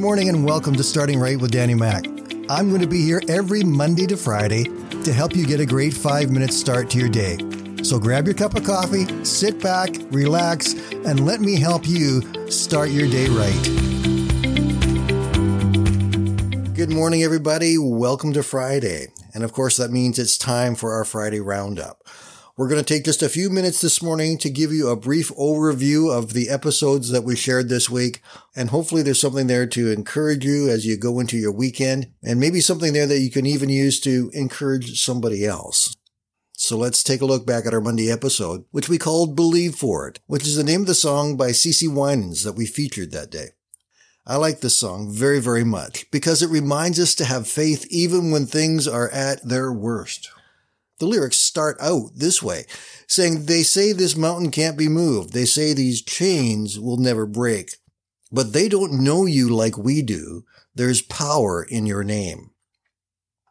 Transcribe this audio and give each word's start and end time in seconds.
morning 0.00 0.30
and 0.30 0.46
welcome 0.46 0.74
to 0.74 0.82
Starting 0.82 1.20
Right 1.20 1.38
with 1.38 1.50
Danny 1.50 1.74
Mac. 1.74 2.06
I'm 2.48 2.70
going 2.70 2.80
to 2.80 2.88
be 2.88 3.02
here 3.02 3.20
every 3.28 3.62
Monday 3.62 4.06
to 4.06 4.16
Friday 4.16 4.64
to 5.04 5.12
help 5.12 5.36
you 5.36 5.46
get 5.46 5.60
a 5.60 5.66
great 5.66 5.92
five 5.92 6.30
minute 6.30 6.54
start 6.54 6.88
to 6.90 6.98
your 6.98 7.10
day. 7.10 7.36
So 7.82 7.98
grab 7.98 8.24
your 8.24 8.32
cup 8.32 8.56
of 8.56 8.64
coffee, 8.64 9.04
sit 9.26 9.60
back, 9.62 9.90
relax, 10.10 10.72
and 10.72 11.26
let 11.26 11.42
me 11.42 11.60
help 11.60 11.86
you 11.86 12.22
start 12.50 12.88
your 12.88 13.10
day 13.10 13.26
right. 13.26 13.62
Good 16.74 16.90
morning, 16.90 17.22
everybody. 17.22 17.76
Welcome 17.76 18.32
to 18.32 18.42
Friday. 18.42 19.08
And 19.34 19.44
of 19.44 19.52
course, 19.52 19.76
that 19.76 19.90
means 19.90 20.18
it's 20.18 20.38
time 20.38 20.76
for 20.76 20.94
our 20.94 21.04
Friday 21.04 21.40
roundup. 21.40 22.04
We're 22.60 22.68
going 22.68 22.84
to 22.84 22.94
take 22.94 23.06
just 23.06 23.22
a 23.22 23.30
few 23.30 23.48
minutes 23.48 23.80
this 23.80 24.02
morning 24.02 24.36
to 24.36 24.50
give 24.50 24.70
you 24.70 24.88
a 24.88 24.94
brief 24.94 25.30
overview 25.30 26.14
of 26.14 26.34
the 26.34 26.50
episodes 26.50 27.08
that 27.08 27.24
we 27.24 27.34
shared 27.34 27.70
this 27.70 27.88
week. 27.88 28.20
And 28.54 28.68
hopefully 28.68 29.00
there's 29.00 29.18
something 29.18 29.46
there 29.46 29.66
to 29.68 29.90
encourage 29.90 30.44
you 30.44 30.68
as 30.68 30.84
you 30.84 30.98
go 30.98 31.20
into 31.20 31.38
your 31.38 31.52
weekend 31.52 32.12
and 32.22 32.38
maybe 32.38 32.60
something 32.60 32.92
there 32.92 33.06
that 33.06 33.20
you 33.20 33.30
can 33.30 33.46
even 33.46 33.70
use 33.70 33.98
to 34.00 34.30
encourage 34.34 35.00
somebody 35.00 35.46
else. 35.46 35.96
So 36.52 36.76
let's 36.76 37.02
take 37.02 37.22
a 37.22 37.24
look 37.24 37.46
back 37.46 37.64
at 37.64 37.72
our 37.72 37.80
Monday 37.80 38.12
episode, 38.12 38.66
which 38.72 38.90
we 38.90 38.98
called 38.98 39.34
Believe 39.34 39.74
For 39.76 40.06
It, 40.06 40.20
which 40.26 40.46
is 40.46 40.56
the 40.56 40.62
name 40.62 40.82
of 40.82 40.86
the 40.86 40.94
song 40.94 41.38
by 41.38 41.52
CeCe 41.52 41.88
Winans 41.88 42.44
that 42.44 42.56
we 42.56 42.66
featured 42.66 43.10
that 43.12 43.30
day. 43.30 43.52
I 44.26 44.36
like 44.36 44.60
this 44.60 44.76
song 44.76 45.10
very, 45.10 45.40
very 45.40 45.64
much 45.64 46.10
because 46.10 46.42
it 46.42 46.50
reminds 46.50 47.00
us 47.00 47.14
to 47.14 47.24
have 47.24 47.48
faith 47.48 47.86
even 47.88 48.30
when 48.30 48.44
things 48.44 48.86
are 48.86 49.08
at 49.08 49.48
their 49.48 49.72
worst. 49.72 50.30
The 51.00 51.06
lyrics 51.06 51.38
start 51.38 51.78
out 51.80 52.10
this 52.14 52.42
way, 52.42 52.66
saying, 53.06 53.46
They 53.46 53.62
say 53.62 53.92
this 53.92 54.16
mountain 54.16 54.50
can't 54.50 54.76
be 54.76 54.86
moved. 54.86 55.32
They 55.32 55.46
say 55.46 55.72
these 55.72 56.02
chains 56.02 56.78
will 56.78 56.98
never 56.98 57.24
break. 57.24 57.76
But 58.30 58.52
they 58.52 58.68
don't 58.68 59.02
know 59.02 59.24
you 59.24 59.48
like 59.48 59.78
we 59.78 60.02
do. 60.02 60.44
There's 60.74 61.00
power 61.00 61.64
in 61.64 61.86
your 61.86 62.04
name. 62.04 62.50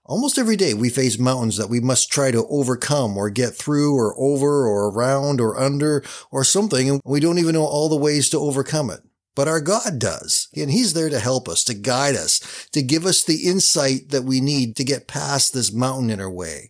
Almost 0.06 0.38
every 0.38 0.58
day 0.58 0.75
we 0.75 0.89
face 0.89 1.17
mountains 1.17 1.58
that 1.58 1.69
we 1.69 1.80
must 1.80 2.11
try 2.11 2.30
to 2.30 2.45
overcome 2.50 3.17
or 3.17 3.31
get 3.31 3.56
through 3.56 3.95
or 3.95 4.16
over 4.19 4.67
or 4.67 4.91
around 4.91 5.41
or 5.41 5.59
under 5.59 6.03
or 6.31 6.44
something, 6.44 6.88
and 6.88 7.02
we 7.03 7.19
don't 7.19 7.39
even 7.39 7.53
know 7.53 7.66
all 7.66 7.89
the 7.89 7.95
ways 7.95 8.30
to 8.30 8.38
overcome 8.38 8.91
it. 8.91 9.02
But 9.36 9.47
our 9.47 9.59
God 9.59 9.97
does. 9.97 10.50
And 10.56 10.69
He's 10.69 10.94
there 10.94 11.09
to 11.09 11.19
help 11.19 11.50
us, 11.50 11.63
to 11.63 11.73
guide 11.73 12.16
us, 12.16 12.67
to 12.73 12.84
give 12.84 13.08
us 13.08 13.23
the 13.23 13.47
insight 13.47 14.09
that 14.09 14.23
we 14.23 14.39
need 14.39 14.75
to 14.75 14.84
get 14.84 15.08
past 15.08 15.52
this 15.53 15.73
mountain 15.73 16.11
in 16.11 16.19
our 16.19 16.30
way. 16.31 16.69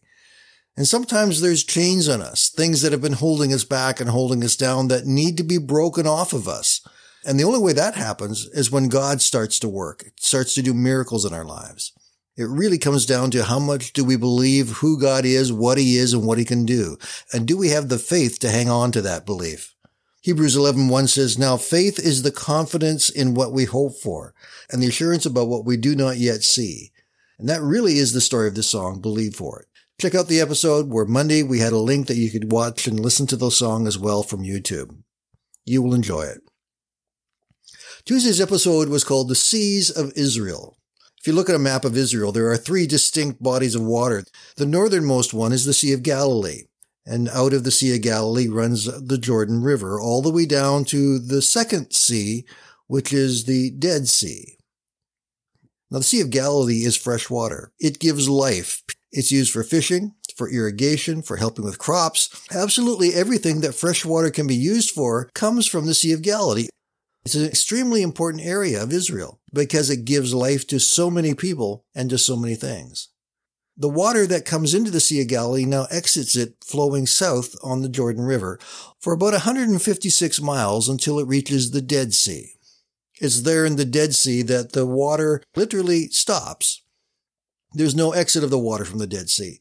And 0.79 0.87
sometimes 0.87 1.41
there's 1.41 1.65
chains 1.65 2.07
on 2.07 2.21
us, 2.21 2.47
things 2.47 2.81
that 2.83 2.93
have 2.93 3.01
been 3.01 3.11
holding 3.11 3.51
us 3.51 3.65
back 3.65 3.99
and 3.99 4.09
holding 4.09 4.41
us 4.45 4.55
down 4.55 4.87
that 4.87 5.05
need 5.05 5.35
to 5.35 5.43
be 5.43 5.57
broken 5.57 6.07
off 6.07 6.31
of 6.31 6.47
us. 6.47 6.79
And 7.25 7.37
the 7.37 7.43
only 7.43 7.59
way 7.59 7.73
that 7.73 7.95
happens 7.95 8.45
is 8.53 8.71
when 8.71 8.87
God 8.87 9.21
starts 9.21 9.59
to 9.59 9.67
work, 9.67 10.05
starts 10.15 10.53
to 10.53 10.61
do 10.61 10.73
miracles 10.73 11.25
in 11.25 11.33
our 11.33 11.43
lives. 11.43 11.91
It 12.37 12.47
really 12.47 12.77
comes 12.77 13.05
down 13.05 13.29
to 13.31 13.43
how 13.43 13.59
much 13.59 13.91
do 13.91 14.05
we 14.05 14.15
believe 14.15 14.77
who 14.77 14.97
God 14.97 15.25
is, 15.25 15.51
what 15.51 15.77
he 15.77 15.97
is, 15.97 16.13
and 16.13 16.25
what 16.25 16.37
he 16.37 16.45
can 16.45 16.65
do? 16.65 16.97
And 17.33 17.45
do 17.45 17.57
we 17.57 17.71
have 17.71 17.89
the 17.89 17.99
faith 17.99 18.39
to 18.39 18.49
hang 18.49 18.69
on 18.69 18.93
to 18.93 19.01
that 19.01 19.25
belief? 19.25 19.75
Hebrews 20.21 20.55
11:1 20.55 21.09
says, 21.09 21.37
Now 21.37 21.57
faith 21.57 21.99
is 21.99 22.23
the 22.23 22.31
confidence 22.31 23.09
in 23.09 23.33
what 23.33 23.51
we 23.51 23.65
hope 23.65 23.99
for 23.99 24.33
and 24.69 24.81
the 24.81 24.87
assurance 24.87 25.25
about 25.25 25.49
what 25.49 25.65
we 25.65 25.75
do 25.75 25.93
not 25.93 26.15
yet 26.15 26.41
see. 26.41 26.93
And 27.37 27.49
that 27.49 27.61
really 27.61 27.97
is 27.97 28.13
the 28.13 28.21
story 28.21 28.47
of 28.47 28.55
this 28.55 28.69
song, 28.69 29.01
Believe 29.01 29.35
for 29.35 29.59
it. 29.59 29.68
Check 29.99 30.15
out 30.15 30.29
the 30.29 30.39
episode 30.39 30.89
where 30.89 31.03
Monday 31.03 31.43
we 31.43 31.59
had 31.59 31.73
a 31.73 31.77
link 31.77 32.07
that 32.07 32.15
you 32.15 32.31
could 32.31 32.53
watch 32.53 32.87
and 32.87 32.97
listen 32.97 33.27
to 33.27 33.35
the 33.35 33.49
song 33.49 33.85
as 33.85 33.99
well 33.99 34.23
from 34.23 34.45
YouTube. 34.45 34.95
You 35.65 35.81
will 35.81 35.93
enjoy 35.93 36.21
it. 36.21 36.39
Tuesday's 38.05 38.39
episode 38.39 38.87
was 38.87 39.03
called 39.03 39.27
The 39.27 39.35
Seas 39.35 39.89
of 39.89 40.13
Israel. 40.15 40.77
If 41.19 41.27
you 41.27 41.33
look 41.33 41.49
at 41.49 41.55
a 41.55 41.59
map 41.59 41.83
of 41.83 41.97
Israel, 41.97 42.31
there 42.31 42.49
are 42.49 42.55
three 42.55 42.87
distinct 42.87 43.43
bodies 43.43 43.75
of 43.75 43.81
water. 43.81 44.23
The 44.55 44.65
northernmost 44.65 45.33
one 45.33 45.51
is 45.51 45.65
the 45.65 45.73
Sea 45.73 45.91
of 45.91 46.01
Galilee. 46.01 46.63
And 47.05 47.27
out 47.27 47.51
of 47.51 47.65
the 47.65 47.71
Sea 47.71 47.93
of 47.97 48.01
Galilee 48.01 48.47
runs 48.47 48.85
the 48.85 49.17
Jordan 49.17 49.61
River 49.61 49.99
all 49.99 50.21
the 50.21 50.31
way 50.31 50.45
down 50.45 50.85
to 50.85 51.19
the 51.19 51.41
second 51.41 51.91
sea, 51.91 52.45
which 52.87 53.11
is 53.11 53.43
the 53.43 53.71
Dead 53.71 54.07
Sea. 54.07 54.59
Now, 55.91 55.97
the 55.97 56.05
Sea 56.05 56.21
of 56.21 56.29
Galilee 56.29 56.85
is 56.85 56.95
fresh 56.95 57.29
water. 57.29 57.73
It 57.81 57.99
gives 57.99 58.29
life. 58.29 58.81
It's 59.11 59.31
used 59.31 59.51
for 59.51 59.63
fishing, 59.63 60.13
for 60.35 60.49
irrigation, 60.49 61.21
for 61.21 61.37
helping 61.37 61.65
with 61.65 61.79
crops. 61.79 62.29
Absolutely 62.51 63.13
everything 63.13 63.61
that 63.61 63.75
fresh 63.75 64.05
water 64.05 64.29
can 64.29 64.47
be 64.47 64.55
used 64.55 64.91
for 64.91 65.29
comes 65.33 65.67
from 65.67 65.85
the 65.85 65.93
Sea 65.93 66.13
of 66.13 66.21
Galilee. 66.21 66.67
It's 67.25 67.35
an 67.35 67.45
extremely 67.45 68.01
important 68.01 68.45
area 68.45 68.81
of 68.81 68.93
Israel 68.93 69.39
because 69.53 69.89
it 69.89 70.05
gives 70.05 70.33
life 70.33 70.65
to 70.67 70.79
so 70.79 71.11
many 71.11 71.33
people 71.33 71.85
and 71.93 72.09
to 72.09 72.17
so 72.17 72.35
many 72.35 72.55
things. 72.55 73.09
The 73.75 73.89
water 73.89 74.27
that 74.27 74.45
comes 74.45 74.73
into 74.73 74.91
the 74.91 74.99
Sea 74.99 75.21
of 75.21 75.27
Galilee 75.27 75.65
now 75.65 75.87
exits 75.89 76.35
it 76.35 76.55
flowing 76.63 77.05
south 77.05 77.55
on 77.63 77.81
the 77.81 77.89
Jordan 77.89 78.23
River 78.23 78.59
for 78.99 79.13
about 79.13 79.33
156 79.33 80.41
miles 80.41 80.89
until 80.89 81.19
it 81.19 81.27
reaches 81.27 81.71
the 81.71 81.81
Dead 81.81 82.13
Sea. 82.13 82.53
It's 83.21 83.41
there 83.41 83.65
in 83.65 83.75
the 83.75 83.85
Dead 83.85 84.15
Sea 84.15 84.41
that 84.43 84.73
the 84.73 84.85
water 84.85 85.41
literally 85.55 86.07
stops 86.09 86.81
there's 87.73 87.95
no 87.95 88.11
exit 88.11 88.43
of 88.43 88.49
the 88.49 88.59
water 88.59 88.85
from 88.85 88.99
the 88.99 89.07
Dead 89.07 89.29
Sea. 89.29 89.59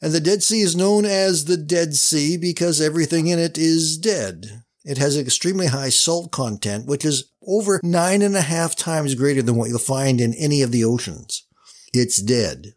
And 0.00 0.12
the 0.12 0.20
Dead 0.20 0.42
Sea 0.42 0.60
is 0.60 0.76
known 0.76 1.04
as 1.04 1.44
the 1.44 1.56
Dead 1.56 1.94
Sea 1.94 2.36
because 2.36 2.80
everything 2.80 3.28
in 3.28 3.38
it 3.38 3.56
is 3.56 3.96
dead. 3.96 4.62
It 4.84 4.98
has 4.98 5.16
an 5.16 5.22
extremely 5.22 5.66
high 5.66 5.88
salt 5.88 6.30
content, 6.30 6.86
which 6.86 7.04
is 7.04 7.32
over 7.46 7.80
nine 7.82 8.22
and 8.22 8.36
a 8.36 8.42
half 8.42 8.76
times 8.76 9.14
greater 9.14 9.42
than 9.42 9.56
what 9.56 9.68
you'll 9.68 9.78
find 9.78 10.20
in 10.20 10.34
any 10.34 10.62
of 10.62 10.70
the 10.70 10.84
oceans. 10.84 11.44
It's 11.92 12.20
dead. 12.20 12.74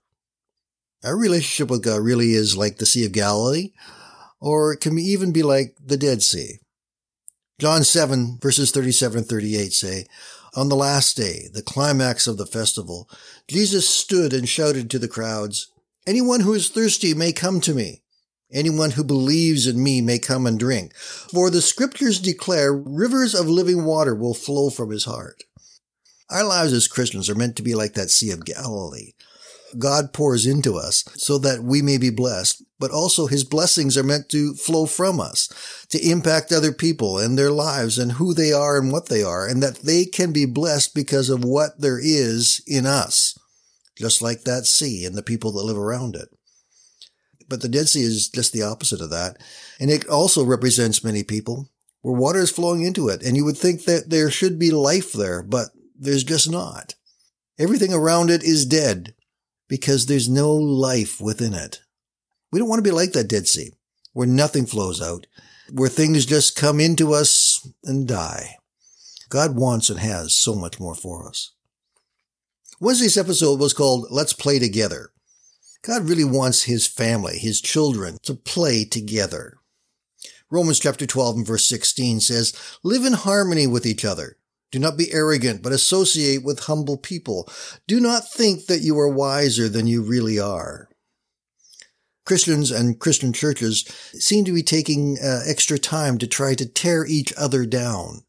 Our 1.04 1.16
relationship 1.16 1.70
with 1.70 1.84
God 1.84 2.02
really 2.02 2.34
is 2.34 2.58
like 2.58 2.78
the 2.78 2.86
Sea 2.86 3.06
of 3.06 3.12
Galilee, 3.12 3.72
or 4.40 4.74
it 4.74 4.80
can 4.80 4.98
even 4.98 5.32
be 5.32 5.44
like 5.44 5.76
the 5.84 5.98
Dead 5.98 6.24
Sea. 6.24 6.60
John 7.60 7.84
7 7.84 8.40
verses 8.42 8.72
37 8.72 9.20
and 9.20 9.28
38 9.28 9.74
say, 9.74 10.06
on 10.56 10.70
the 10.70 10.76
last 10.76 11.16
day, 11.16 11.48
the 11.54 11.62
climax 11.62 12.28
of 12.28 12.38
the 12.38 12.46
festival, 12.46 13.10
Jesus 13.48 13.90
stood 13.90 14.34
and 14.34 14.48
shouted 14.48 14.90
to 14.90 15.00
the 15.00 15.08
crowds, 15.08 15.72
Anyone 16.08 16.42
who 16.42 16.54
is 16.54 16.70
thirsty 16.70 17.14
may 17.14 17.32
come 17.32 17.62
to 17.62 17.74
me. 17.74 18.02
Anyone 18.52 18.92
who 18.92 19.04
believes 19.04 19.68
in 19.68 19.84
me 19.84 20.02
may 20.02 20.18
come 20.18 20.48
and 20.48 20.58
drink. 20.58 20.96
For 20.96 21.52
the 21.52 21.62
scriptures 21.62 22.20
declare 22.20 22.74
rivers 22.74 23.36
of 23.36 23.48
living 23.48 23.86
water 23.86 24.16
will 24.16 24.34
flow 24.34 24.72
from 24.72 24.90
his 24.90 25.06
heart. 25.06 25.44
Our 26.32 26.44
lives 26.44 26.74
as 26.74 26.88
Christians 26.88 27.30
are 27.30 27.36
meant 27.36 27.56
to 27.58 27.64
be 27.64 27.76
like 27.76 27.94
that 27.94 28.10
Sea 28.10 28.32
of 28.32 28.46
Galilee. 28.46 29.14
God 29.78 30.14
pours 30.14 30.46
into 30.46 30.76
us 30.76 31.04
so 31.16 31.38
that 31.40 31.64
we 31.64 31.82
may 31.82 31.98
be 31.98 32.10
blessed, 32.10 32.64
but 32.80 32.92
also 32.92 33.28
his 33.28 33.44
blessings 33.44 33.98
are 33.98 34.04
meant 34.04 34.30
to 34.30 34.54
flow 34.56 34.86
from 34.86 35.20
us 35.20 35.86
to 35.90 36.00
impact 36.00 36.52
other 36.52 36.72
people 36.72 37.18
and 37.18 37.38
their 37.38 37.52
lives 37.52 37.98
and 37.98 38.14
who 38.14 38.34
they 38.34 38.52
are 38.52 38.78
and 38.78 38.92
what 38.92 39.10
they 39.10 39.24
are, 39.24 39.48
and 39.48 39.62
that 39.62 39.80
they 39.80 40.06
can 40.06 40.32
be 40.32 40.46
blessed 40.46 40.96
because 40.96 41.30
of 41.30 41.44
what 41.44 41.82
there 41.82 42.00
is 42.02 42.62
in 42.68 42.86
us, 42.86 43.38
just 43.98 44.22
like 44.22 44.44
that 44.44 44.66
sea 44.66 45.06
and 45.06 45.16
the 45.16 45.24
people 45.24 45.52
that 45.52 45.64
live 45.64 45.78
around 45.78 46.16
it. 46.16 46.30
But 47.50 47.62
the 47.62 47.68
Dead 47.68 47.90
Sea 47.90 48.04
is 48.04 48.30
just 48.30 48.54
the 48.54 48.62
opposite 48.62 49.02
of 49.02 49.10
that. 49.10 49.38
And 49.80 49.90
it 49.90 50.08
also 50.08 50.46
represents 50.46 51.04
many 51.04 51.24
people 51.24 51.70
where 52.02 52.14
water 52.14 52.40
is 52.40 52.52
flowing 52.52 52.84
into 52.84 53.10
it. 53.10 53.24
And 53.24 53.36
you 53.36 53.44
would 53.44 53.58
think 53.58 53.86
that 53.86 54.10
there 54.10 54.30
should 54.30 54.60
be 54.60 54.72
life 54.72 55.12
there, 55.12 55.42
but 55.42 55.70
there's 55.98 56.24
just 56.24 56.50
not. 56.50 56.94
Everything 57.58 57.92
around 57.92 58.30
it 58.30 58.44
is 58.44 58.66
dead 58.66 59.16
because 59.70 60.08
there's 60.08 60.28
no 60.28 60.54
life 60.54 61.22
within 61.22 61.54
it. 61.54 61.80
We 62.52 62.60
don't 62.60 62.68
want 62.68 62.80
to 62.80 62.90
be 62.90 62.94
like 62.94 63.14
that 63.14 63.30
Dead 63.30 63.48
Sea, 63.48 63.72
where 64.12 64.28
nothing 64.28 64.66
flows 64.66 65.02
out, 65.02 65.28
where 65.72 65.88
things 65.88 66.26
just 66.26 66.58
come 66.58 66.82
into 66.82 67.14
us 67.14 67.66
and 67.86 68.06
die. 68.06 68.58
God 69.30 69.56
wants 69.56 69.90
and 69.90 70.00
has 70.00 70.34
so 70.34 70.56
much 70.56 70.80
more 70.80 70.96
for 70.96 71.30
us. 71.30 71.52
Wednesday's 72.82 73.18
episode 73.18 73.60
was 73.60 73.74
called 73.74 74.08
Let's 74.10 74.34
Play 74.34 74.58
Together. 74.58 75.12
God 75.84 76.10
really 76.10 76.24
wants 76.24 76.64
his 76.64 76.88
family, 76.88 77.38
his 77.38 77.62
children, 77.62 78.18
to 78.24 78.34
play 78.34 78.84
together. 78.84 79.58
Romans 80.50 80.80
chapter 80.80 81.06
12 81.06 81.38
and 81.38 81.48
verse 81.48 81.66
16 81.70 82.22
says, 82.22 82.54
Live 82.84 83.06
in 83.06 83.14
harmony 83.14 83.68
with 83.68 83.86
each 83.86 84.04
other. 84.04 84.38
Do 84.72 84.80
not 84.80 84.98
be 84.98 85.12
arrogant, 85.12 85.64
but 85.64 85.72
associate 85.72 86.44
with 86.44 86.62
humble 86.62 86.98
people. 86.98 87.50
Do 87.88 88.00
not 88.00 88.30
think 88.32 88.68
that 88.68 88.82
you 88.82 88.98
are 89.00 89.10
wiser 89.10 89.68
than 89.68 89.88
you 89.88 90.02
really 90.02 90.40
are. 90.40 90.90
Christians 92.26 92.70
and 92.70 93.00
Christian 93.00 93.34
churches 93.34 93.86
seem 94.14 94.46
to 94.46 94.54
be 94.54 94.62
taking 94.62 95.18
uh, 95.18 95.42
extra 95.48 95.80
time 95.80 96.20
to 96.20 96.28
try 96.28 96.54
to 96.54 96.66
tear 96.68 97.04
each 97.04 97.34
other 97.36 97.66
down. 97.66 98.22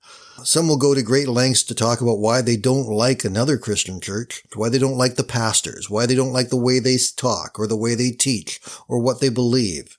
Some 0.43 0.69
will 0.69 0.79
go 0.79 0.95
to 0.95 1.03
great 1.03 1.29
lengths 1.29 1.63
to 1.65 1.75
talk 1.75 2.01
about 2.01 2.19
why 2.19 2.41
they 2.41 2.57
don't 2.57 2.87
like 2.87 3.27
another 3.27 3.59
Christian 3.59 4.01
church, 4.01 4.43
why 4.55 4.71
they 4.71 4.79
don't 4.79 4.97
like 4.97 5.17
the 5.17 5.25
pastors, 5.25 5.91
why 5.91 6.07
they 6.07 6.15
don't 6.15 6.33
like 6.33 6.49
the 6.49 6.57
way 6.57 6.79
they 6.79 6.97
talk 7.15 7.59
or 7.59 7.67
the 7.67 7.77
way 7.77 7.95
they 7.95 8.11
teach 8.11 8.59
or 8.89 8.99
what 8.99 9.21
they 9.21 9.29
believe. 9.29 9.99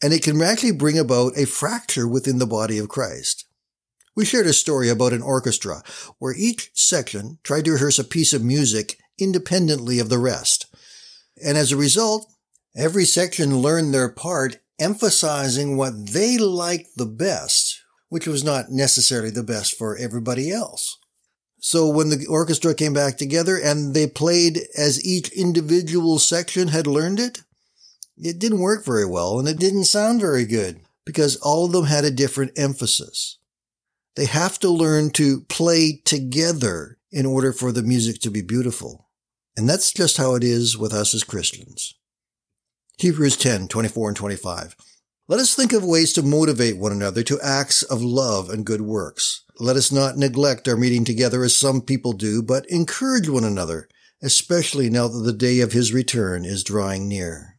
And 0.00 0.12
it 0.12 0.22
can 0.22 0.40
actually 0.40 0.70
bring 0.70 0.96
about 0.96 1.36
a 1.36 1.44
fracture 1.44 2.06
within 2.06 2.38
the 2.38 2.46
body 2.46 2.78
of 2.78 2.88
Christ. 2.88 3.43
We 4.16 4.24
shared 4.24 4.46
a 4.46 4.52
story 4.52 4.88
about 4.88 5.12
an 5.12 5.22
orchestra 5.22 5.82
where 6.18 6.34
each 6.36 6.70
section 6.74 7.38
tried 7.42 7.64
to 7.64 7.72
rehearse 7.72 7.98
a 7.98 8.04
piece 8.04 8.32
of 8.32 8.44
music 8.44 8.98
independently 9.18 9.98
of 9.98 10.08
the 10.08 10.18
rest. 10.18 10.66
And 11.44 11.58
as 11.58 11.72
a 11.72 11.76
result, 11.76 12.32
every 12.76 13.04
section 13.04 13.58
learned 13.58 13.92
their 13.92 14.08
part, 14.08 14.58
emphasizing 14.78 15.76
what 15.76 16.12
they 16.12 16.38
liked 16.38 16.96
the 16.96 17.06
best, 17.06 17.82
which 18.08 18.26
was 18.26 18.44
not 18.44 18.70
necessarily 18.70 19.30
the 19.30 19.42
best 19.42 19.76
for 19.76 19.96
everybody 19.96 20.52
else. 20.52 20.96
So 21.58 21.88
when 21.88 22.10
the 22.10 22.26
orchestra 22.26 22.74
came 22.74 22.92
back 22.92 23.16
together 23.16 23.56
and 23.56 23.94
they 23.94 24.06
played 24.06 24.60
as 24.76 25.04
each 25.04 25.30
individual 25.30 26.18
section 26.18 26.68
had 26.68 26.86
learned 26.86 27.18
it, 27.18 27.42
it 28.16 28.38
didn't 28.38 28.60
work 28.60 28.84
very 28.84 29.06
well 29.06 29.40
and 29.40 29.48
it 29.48 29.58
didn't 29.58 29.84
sound 29.84 30.20
very 30.20 30.44
good 30.44 30.82
because 31.04 31.36
all 31.36 31.66
of 31.66 31.72
them 31.72 31.86
had 31.86 32.04
a 32.04 32.10
different 32.10 32.52
emphasis. 32.56 33.38
They 34.16 34.26
have 34.26 34.58
to 34.60 34.68
learn 34.68 35.10
to 35.10 35.40
play 35.42 36.00
together 36.04 36.98
in 37.10 37.26
order 37.26 37.52
for 37.52 37.72
the 37.72 37.82
music 37.82 38.20
to 38.20 38.30
be 38.30 38.42
beautiful. 38.42 39.08
And 39.56 39.68
that's 39.68 39.92
just 39.92 40.16
how 40.16 40.34
it 40.34 40.44
is 40.44 40.76
with 40.76 40.92
us 40.92 41.14
as 41.14 41.24
Christians. 41.24 41.94
Hebrews 42.98 43.36
10, 43.36 43.68
24 43.68 44.08
and 44.08 44.16
25. 44.16 44.76
Let 45.26 45.40
us 45.40 45.54
think 45.54 45.72
of 45.72 45.84
ways 45.84 46.12
to 46.12 46.22
motivate 46.22 46.76
one 46.76 46.92
another 46.92 47.22
to 47.24 47.40
acts 47.40 47.82
of 47.82 48.02
love 48.02 48.50
and 48.50 48.66
good 48.66 48.82
works. 48.82 49.44
Let 49.58 49.76
us 49.76 49.90
not 49.90 50.16
neglect 50.16 50.68
our 50.68 50.76
meeting 50.76 51.04
together 51.04 51.42
as 51.44 51.56
some 51.56 51.80
people 51.80 52.12
do, 52.12 52.42
but 52.42 52.68
encourage 52.68 53.28
one 53.28 53.44
another, 53.44 53.88
especially 54.22 54.90
now 54.90 55.08
that 55.08 55.20
the 55.20 55.32
day 55.32 55.60
of 55.60 55.72
his 55.72 55.92
return 55.92 56.44
is 56.44 56.62
drawing 56.62 57.08
near. 57.08 57.58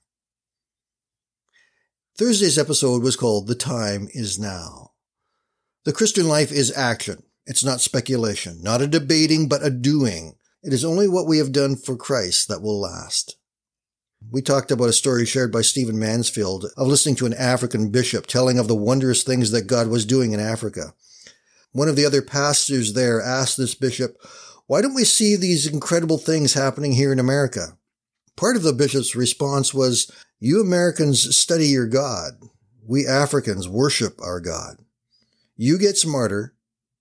Thursday's 2.18 2.58
episode 2.58 3.02
was 3.02 3.16
called 3.16 3.48
The 3.48 3.56
Time 3.56 4.08
Is 4.14 4.38
Now. 4.40 4.92
The 5.86 5.94
Christian 5.94 6.28
life 6.28 6.52
is 6.52 6.76
action. 6.76 7.22
It's 7.46 7.64
not 7.64 7.80
speculation, 7.80 8.64
not 8.64 8.82
a 8.82 8.88
debating, 8.88 9.48
but 9.48 9.64
a 9.64 9.70
doing. 9.70 10.34
It 10.64 10.74
is 10.74 10.84
only 10.84 11.08
what 11.08 11.28
we 11.28 11.38
have 11.38 11.52
done 11.52 11.76
for 11.76 11.96
Christ 11.96 12.48
that 12.48 12.64
will 12.64 12.82
last. 12.82 13.38
We 14.32 14.42
talked 14.42 14.72
about 14.72 14.90
a 14.90 14.94
story 14.94 15.28
shared 15.28 15.52
by 15.52 15.62
Stephen 15.62 16.00
Mansfield 16.00 16.66
of 16.76 16.88
listening 16.88 17.16
to 17.18 17.28
an 17.28 17.36
African 17.36 17.92
bishop 17.92 18.26
telling 18.26 18.58
of 18.58 18.68
the 18.68 18.74
wondrous 18.74 19.22
things 19.22 19.52
that 19.52 19.68
God 19.68 19.88
was 19.88 20.08
doing 20.08 20.32
in 20.32 20.40
Africa. 20.40 20.96
One 21.72 21.88
of 21.88 21.96
the 21.96 22.06
other 22.06 22.24
pastors 22.24 22.94
there 22.94 23.22
asked 23.22 23.56
this 23.56 23.76
bishop, 23.76 24.18
why 24.66 24.82
don't 24.82 24.96
we 24.96 25.04
see 25.04 25.36
these 25.36 25.68
incredible 25.68 26.18
things 26.18 26.56
happening 26.56 26.94
here 26.94 27.14
in 27.14 27.20
America? 27.20 27.78
Part 28.36 28.56
of 28.56 28.64
the 28.64 28.74
bishop's 28.74 29.16
response 29.16 29.72
was, 29.72 30.12
you 30.40 30.62
Americans 30.62 31.38
study 31.38 31.68
your 31.68 31.88
God. 31.88 32.34
We 32.84 33.06
Africans 33.06 33.70
worship 33.70 34.20
our 34.20 34.40
God. 34.40 34.78
You 35.58 35.78
get 35.78 35.98
smarter, 35.98 36.54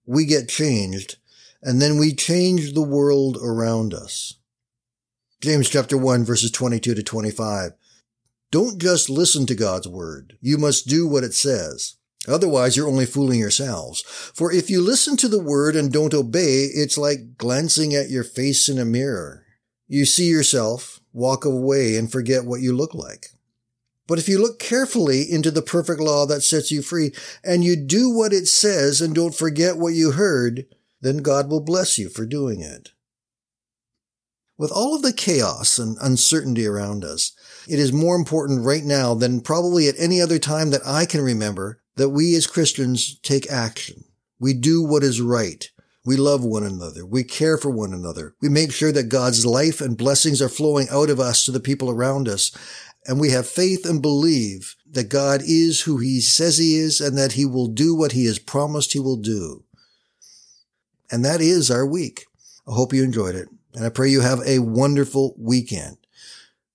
we 0.06 0.26
get 0.26 0.48
changed, 0.48 1.16
and 1.60 1.82
then 1.82 1.98
we 1.98 2.14
change 2.14 2.72
the 2.72 2.82
world 2.82 3.36
around 3.42 3.92
us. 3.92 4.34
James 5.40 5.68
chapter 5.68 5.98
1 5.98 6.24
verses 6.24 6.52
22 6.52 6.94
to 6.94 7.02
25. 7.02 7.72
Don't 8.52 8.80
just 8.80 9.10
listen 9.10 9.46
to 9.46 9.56
God's 9.56 9.88
word. 9.88 10.38
You 10.40 10.56
must 10.56 10.86
do 10.86 11.08
what 11.08 11.24
it 11.24 11.34
says. 11.34 11.96
Otherwise, 12.28 12.76
you're 12.76 12.88
only 12.88 13.06
fooling 13.06 13.40
yourselves. 13.40 14.02
For 14.02 14.52
if 14.52 14.70
you 14.70 14.80
listen 14.80 15.16
to 15.18 15.28
the 15.28 15.42
word 15.42 15.74
and 15.74 15.92
don't 15.92 16.14
obey, 16.14 16.68
it's 16.72 16.96
like 16.96 17.36
glancing 17.36 17.94
at 17.94 18.08
your 18.08 18.24
face 18.24 18.68
in 18.68 18.78
a 18.78 18.84
mirror. 18.84 19.44
You 19.88 20.04
see 20.04 20.26
yourself, 20.26 21.00
walk 21.12 21.44
away, 21.44 21.96
and 21.96 22.10
forget 22.10 22.44
what 22.44 22.60
you 22.60 22.74
look 22.74 22.94
like. 22.94 23.33
But 24.06 24.18
if 24.18 24.28
you 24.28 24.40
look 24.40 24.58
carefully 24.58 25.22
into 25.22 25.50
the 25.50 25.62
perfect 25.62 26.00
law 26.00 26.26
that 26.26 26.42
sets 26.42 26.70
you 26.70 26.82
free 26.82 27.12
and 27.42 27.64
you 27.64 27.76
do 27.76 28.10
what 28.10 28.32
it 28.32 28.46
says 28.46 29.00
and 29.00 29.14
don't 29.14 29.34
forget 29.34 29.78
what 29.78 29.94
you 29.94 30.12
heard, 30.12 30.66
then 31.00 31.18
God 31.18 31.48
will 31.48 31.60
bless 31.60 31.98
you 31.98 32.08
for 32.08 32.26
doing 32.26 32.60
it. 32.60 32.90
With 34.56 34.70
all 34.70 34.94
of 34.94 35.02
the 35.02 35.12
chaos 35.12 35.78
and 35.78 35.96
uncertainty 36.00 36.66
around 36.66 37.04
us, 37.04 37.32
it 37.68 37.78
is 37.78 37.92
more 37.92 38.14
important 38.14 38.64
right 38.64 38.84
now 38.84 39.14
than 39.14 39.40
probably 39.40 39.88
at 39.88 39.98
any 39.98 40.20
other 40.20 40.38
time 40.38 40.70
that 40.70 40.86
I 40.86 41.06
can 41.06 41.22
remember 41.22 41.80
that 41.96 42.10
we 42.10 42.34
as 42.36 42.46
Christians 42.46 43.18
take 43.20 43.50
action. 43.50 44.04
We 44.38 44.52
do 44.52 44.82
what 44.82 45.02
is 45.02 45.20
right. 45.20 45.68
We 46.06 46.16
love 46.16 46.44
one 46.44 46.64
another. 46.64 47.06
We 47.06 47.24
care 47.24 47.56
for 47.56 47.70
one 47.70 47.94
another. 47.94 48.34
We 48.42 48.48
make 48.48 48.72
sure 48.72 48.92
that 48.92 49.08
God's 49.08 49.46
life 49.46 49.80
and 49.80 49.96
blessings 49.96 50.42
are 50.42 50.50
flowing 50.50 50.86
out 50.90 51.08
of 51.08 51.18
us 51.18 51.44
to 51.46 51.50
the 51.50 51.60
people 51.60 51.90
around 51.90 52.28
us 52.28 52.52
and 53.06 53.20
we 53.20 53.30
have 53.30 53.46
faith 53.46 53.84
and 53.84 54.00
believe 54.00 54.76
that 54.90 55.08
God 55.08 55.42
is 55.44 55.82
who 55.82 55.98
he 55.98 56.20
says 56.20 56.58
he 56.58 56.76
is 56.76 57.00
and 57.00 57.18
that 57.18 57.32
he 57.32 57.44
will 57.44 57.66
do 57.66 57.94
what 57.94 58.12
he 58.12 58.26
has 58.26 58.38
promised 58.38 58.92
he 58.92 59.00
will 59.00 59.16
do. 59.16 59.64
And 61.10 61.24
that 61.24 61.40
is 61.40 61.70
our 61.70 61.86
week. 61.86 62.26
I 62.66 62.72
hope 62.72 62.92
you 62.92 63.04
enjoyed 63.04 63.34
it 63.34 63.48
and 63.74 63.84
I 63.84 63.90
pray 63.90 64.08
you 64.08 64.20
have 64.20 64.40
a 64.46 64.60
wonderful 64.60 65.34
weekend. 65.38 65.98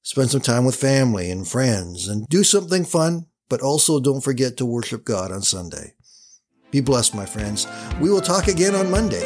Spend 0.03 0.29
some 0.29 0.41
time 0.41 0.65
with 0.65 0.75
family 0.75 1.31
and 1.31 1.47
friends 1.47 2.07
and 2.07 2.27
do 2.27 2.43
something 2.43 2.85
fun, 2.85 3.27
but 3.47 3.61
also 3.61 3.99
don't 3.99 4.23
forget 4.23 4.57
to 4.57 4.65
worship 4.65 5.03
God 5.03 5.31
on 5.31 5.41
Sunday. 5.41 5.93
Be 6.71 6.81
blessed, 6.81 7.15
my 7.15 7.25
friends. 7.25 7.67
We 7.99 8.11
will 8.11 8.21
talk 8.21 8.47
again 8.47 8.75
on 8.75 8.91
Monday. 8.91 9.25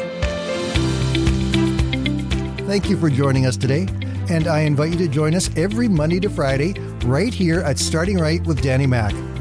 Thank 2.66 2.88
you 2.88 2.96
for 2.96 3.10
joining 3.10 3.44
us 3.44 3.58
today 3.58 3.86
and 4.30 4.46
I 4.46 4.60
invite 4.60 4.92
you 4.92 4.98
to 4.98 5.08
join 5.08 5.34
us 5.34 5.50
every 5.56 5.88
Monday 5.88 6.20
to 6.20 6.30
Friday 6.30 6.74
right 7.04 7.32
here 7.32 7.60
at 7.60 7.78
Starting 7.78 8.18
Right 8.18 8.44
with 8.46 8.62
Danny 8.62 8.86
Mack. 8.86 9.33